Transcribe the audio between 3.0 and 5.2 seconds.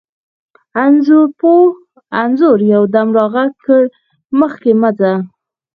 را غږ کړ: مخکې مه ځه.